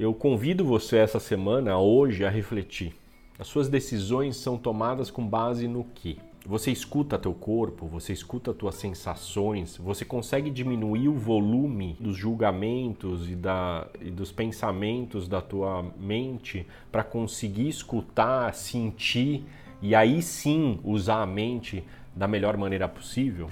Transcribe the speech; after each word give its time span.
eu 0.00 0.14
convido 0.14 0.64
você 0.64 0.96
essa 0.96 1.20
semana, 1.20 1.78
hoje, 1.78 2.24
a 2.24 2.30
refletir. 2.30 2.94
As 3.38 3.46
suas 3.46 3.68
decisões 3.68 4.34
são 4.34 4.56
tomadas 4.56 5.10
com 5.10 5.26
base 5.26 5.68
no 5.68 5.84
quê? 5.94 6.16
Você 6.46 6.72
escuta 6.72 7.18
teu 7.18 7.34
corpo, 7.34 7.86
você 7.86 8.14
escuta 8.14 8.54
tuas 8.54 8.76
sensações, 8.76 9.76
você 9.76 10.02
consegue 10.02 10.48
diminuir 10.48 11.08
o 11.08 11.18
volume 11.18 11.98
dos 12.00 12.16
julgamentos 12.16 13.28
e, 13.28 13.34
da, 13.34 13.86
e 14.00 14.10
dos 14.10 14.32
pensamentos 14.32 15.28
da 15.28 15.42
tua 15.42 15.84
mente 15.98 16.66
para 16.90 17.04
conseguir 17.04 17.68
escutar, 17.68 18.54
sentir 18.54 19.44
e 19.82 19.94
aí 19.94 20.22
sim 20.22 20.80
usar 20.82 21.20
a 21.20 21.26
mente 21.26 21.84
da 22.16 22.26
melhor 22.26 22.56
maneira 22.56 22.88
possível? 22.88 23.50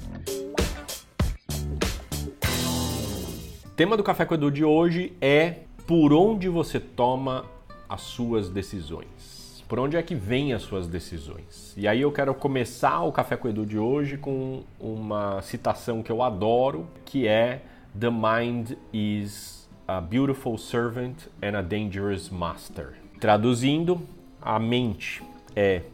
O 3.66 3.70
tema 3.76 3.98
do 3.98 4.02
Café 4.02 4.24
com 4.24 4.32
Edu 4.32 4.50
de 4.50 4.64
hoje 4.64 5.12
é 5.20 5.67
por 5.88 6.12
onde 6.12 6.50
você 6.50 6.78
toma 6.78 7.46
as 7.88 8.02
suas 8.02 8.50
decisões. 8.50 9.64
Por 9.66 9.78
onde 9.78 9.96
é 9.96 10.02
que 10.02 10.14
vêm 10.14 10.52
as 10.52 10.60
suas 10.60 10.86
decisões? 10.86 11.72
E 11.78 11.88
aí 11.88 12.02
eu 12.02 12.12
quero 12.12 12.34
começar 12.34 13.00
o 13.04 13.10
Café 13.10 13.38
com 13.38 13.48
Edu 13.48 13.64
de 13.64 13.78
hoje 13.78 14.18
com 14.18 14.64
uma 14.78 15.40
citação 15.40 16.02
que 16.02 16.12
eu 16.12 16.22
adoro, 16.22 16.86
que 17.06 17.26
é 17.26 17.62
The 17.98 18.10
mind 18.10 18.72
is 18.92 19.66
a 19.86 19.98
beautiful 19.98 20.58
servant 20.58 21.22
and 21.42 21.56
a 21.56 21.62
dangerous 21.62 22.28
master. 22.28 22.92
Traduzindo, 23.18 23.98
a 24.42 24.58
mente 24.58 25.22
é 25.56 25.84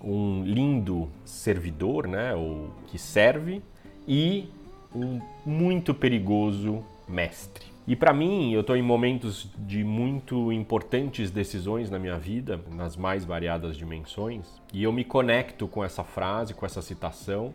um 0.00 0.44
lindo 0.44 1.08
servidor, 1.24 2.06
né, 2.06 2.36
ou 2.36 2.70
que 2.86 2.96
serve, 2.96 3.60
e 4.06 4.48
um 4.94 5.20
muito 5.44 5.92
perigoso 5.92 6.84
mestre. 7.08 7.69
E 7.90 7.96
para 7.96 8.12
mim, 8.12 8.52
eu 8.52 8.60
estou 8.60 8.76
em 8.76 8.82
momentos 8.82 9.50
de 9.58 9.82
muito 9.82 10.52
importantes 10.52 11.28
decisões 11.28 11.90
na 11.90 11.98
minha 11.98 12.16
vida, 12.16 12.60
nas 12.70 12.96
mais 12.96 13.24
variadas 13.24 13.76
dimensões, 13.76 14.46
e 14.72 14.84
eu 14.84 14.92
me 14.92 15.02
conecto 15.02 15.66
com 15.66 15.82
essa 15.82 16.04
frase, 16.04 16.54
com 16.54 16.64
essa 16.64 16.80
citação, 16.80 17.52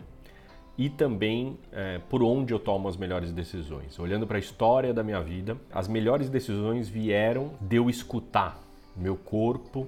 e 0.78 0.90
também 0.90 1.58
é, 1.72 2.02
por 2.10 2.22
onde 2.22 2.54
eu 2.54 2.60
tomo 2.60 2.90
as 2.90 2.98
melhores 2.98 3.32
decisões. 3.32 3.98
Olhando 3.98 4.28
para 4.28 4.36
a 4.36 4.40
história 4.42 4.94
da 4.94 5.06
minha 5.06 5.22
vida, 5.22 5.56
as 5.72 5.88
melhores 5.88 6.30
decisões 6.30 6.90
vieram 6.90 7.52
de 7.62 7.78
eu 7.78 7.90
escutar 7.90 8.62
meu 8.94 9.16
corpo, 9.16 9.88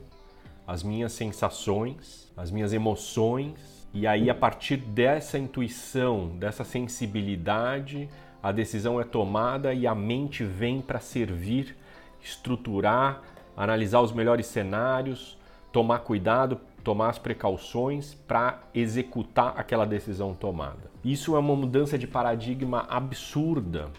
as 0.66 0.82
minhas 0.82 1.12
sensações, 1.12 2.32
as 2.38 2.52
minhas 2.52 2.72
emoções, 2.72 3.86
e 3.94 4.08
aí 4.08 4.30
a 4.30 4.36
partir 4.36 4.78
dessa 4.78 5.38
intuição, 5.38 6.30
dessa 6.38 6.64
sensibilidade, 6.64 8.08
a 8.42 8.52
decisão 8.52 9.00
é 9.00 9.04
tomada 9.04 9.74
e 9.74 9.88
a 9.88 9.96
mente 9.96 10.44
vem 10.44 10.82
para 10.82 11.00
servir, 11.00 11.76
estruturar, 12.22 13.22
analisar 13.56 14.02
os 14.02 14.12
melhores 14.12 14.46
cenários, 14.46 15.38
tomar 15.72 16.00
cuidado, 16.00 16.60
tomar 16.84 17.10
as 17.10 17.20
precauções 17.20 18.14
para 18.14 18.64
executar 18.74 19.54
aquela 19.58 19.86
decisão 19.86 20.34
tomada. 20.34 20.90
Isso 21.04 21.36
é 21.36 21.40
uma 21.40 21.56
mudança 21.56 21.98
de 21.98 22.08
paradigma 22.08 22.86
absurda 22.90 23.90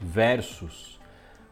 versus 0.00 0.98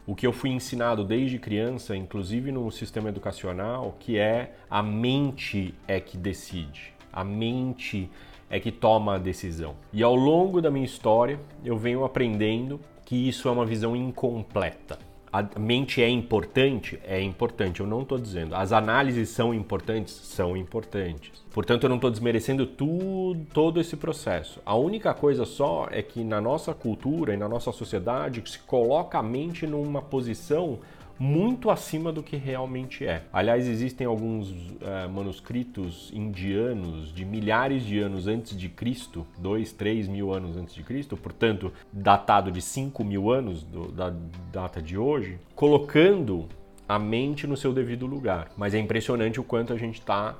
o 0.05 0.15
que 0.15 0.25
eu 0.25 0.33
fui 0.33 0.49
ensinado 0.49 1.03
desde 1.03 1.37
criança, 1.37 1.95
inclusive 1.95 2.51
no 2.51 2.71
sistema 2.71 3.09
educacional, 3.09 3.95
que 3.99 4.17
é 4.17 4.55
a 4.69 4.81
mente 4.81 5.75
é 5.87 5.99
que 5.99 6.17
decide. 6.17 6.98
A 7.11 7.23
mente 7.23 8.09
é 8.49 8.59
que 8.59 8.71
toma 8.71 9.15
a 9.15 9.17
decisão. 9.17 9.75
E 9.93 10.01
ao 10.01 10.15
longo 10.15 10.61
da 10.61 10.71
minha 10.71 10.85
história, 10.85 11.39
eu 11.63 11.77
venho 11.77 12.03
aprendendo 12.03 12.79
que 13.05 13.15
isso 13.27 13.47
é 13.47 13.51
uma 13.51 13.65
visão 13.65 13.95
incompleta. 13.95 14.97
A 15.31 15.43
mente 15.59 16.01
é 16.01 16.09
importante? 16.09 16.99
É 17.03 17.21
importante, 17.21 17.81
eu 17.81 17.85
não 17.85 18.01
estou 18.01 18.17
dizendo. 18.17 18.55
As 18.55 18.71
análises 18.71 19.29
são 19.29 19.53
importantes? 19.53 20.11
São 20.11 20.57
importantes. 20.57 21.31
Portanto, 21.51 21.83
eu 21.83 21.89
não 21.89 21.97
estou 21.97 22.09
desmerecendo 22.09 22.65
tudo, 22.65 23.45
todo 23.53 23.79
esse 23.79 23.95
processo. 23.95 24.59
A 24.65 24.75
única 24.75 25.13
coisa 25.13 25.45
só 25.45 25.87
é 25.91 26.01
que 26.01 26.23
na 26.23 26.41
nossa 26.41 26.73
cultura 26.73 27.35
e 27.35 27.37
na 27.37 27.47
nossa 27.47 27.71
sociedade 27.71 28.41
se 28.49 28.57
coloca 28.59 29.19
a 29.19 29.23
mente 29.23 29.67
numa 29.67 30.01
posição 30.01 30.79
muito 31.19 31.69
acima 31.69 32.11
do 32.13 32.23
que 32.23 32.37
realmente 32.37 33.05
é. 33.05 33.23
Aliás, 33.31 33.67
existem 33.67 34.07
alguns 34.07 34.55
é, 34.81 35.07
manuscritos 35.07 36.09
indianos 36.13 37.13
de 37.13 37.25
milhares 37.25 37.83
de 37.83 37.99
anos 37.99 38.25
antes 38.25 38.57
de 38.57 38.69
Cristo, 38.69 39.27
dois, 39.37 39.73
três 39.73 40.07
mil 40.07 40.33
anos 40.33 40.55
antes 40.55 40.73
de 40.73 40.81
Cristo, 40.81 41.17
portanto, 41.17 41.73
datado 41.91 42.49
de 42.49 42.61
cinco 42.61 43.03
mil 43.03 43.29
anos 43.29 43.63
do, 43.63 43.91
da 43.91 44.13
data 44.51 44.81
de 44.81 44.97
hoje, 44.97 45.37
colocando 45.53 46.47
a 46.87 46.97
mente 46.97 47.45
no 47.45 47.57
seu 47.57 47.73
devido 47.73 48.05
lugar. 48.05 48.49
Mas 48.55 48.73
é 48.73 48.79
impressionante 48.79 49.39
o 49.39 49.43
quanto 49.43 49.73
a 49.73 49.77
gente 49.77 49.99
está 49.99 50.37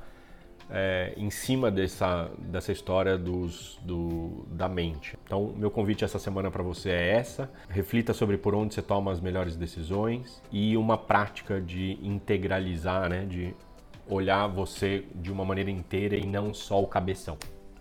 é, 0.70 1.14
em 1.18 1.30
cima 1.30 1.72
dessa, 1.72 2.30
dessa 2.38 2.72
história 2.72 3.18
dos, 3.18 3.80
do, 3.84 4.46
da 4.52 4.70
mente. 4.70 5.18
Então, 5.26 5.54
meu 5.58 5.72
convite 5.72 6.04
essa 6.04 6.20
semana 6.20 6.52
para 6.52 6.64
você 6.64 6.90
é 6.90 7.16
essa: 7.16 7.50
reflita 7.70 8.14
sobre 8.14 8.38
por 8.38 8.54
onde 8.54 8.74
você 8.74 8.82
toma 8.82 9.12
as 9.12 9.20
melhores 9.20 9.56
decisões 9.56 10.42
e 10.52 10.78
uma 10.78 10.98
prática 10.98 11.60
de 11.60 11.98
integralizar, 12.02 13.10
né, 13.10 13.26
de 13.26 13.54
olhar 14.08 14.48
você 14.48 15.06
de 15.16 15.32
uma 15.32 15.46
maneira 15.46 15.70
inteira 15.70 16.16
e 16.16 16.26
não 16.26 16.54
só 16.54 16.82
o 16.82 16.88
cabeção. 16.88 17.38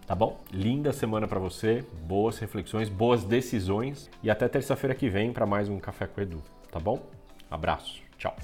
Tá 0.06 0.14
bom? 0.14 0.40
Linda 0.50 0.90
semana 0.90 1.28
para 1.28 1.38
você, 1.38 1.84
boas 2.06 2.38
reflexões, 2.38 2.88
boas 2.88 3.24
decisões 3.24 4.10
e 4.22 4.30
até 4.30 4.48
terça-feira 4.48 4.94
que 4.94 5.08
vem 5.08 5.32
para 5.32 5.44
mais 5.44 5.68
um 5.68 5.78
Café 5.78 6.06
com 6.06 6.20
Edu. 6.20 6.42
Tá 6.70 6.80
bom? 6.80 7.02
Abraço, 7.50 8.00
tchau. 8.16 8.34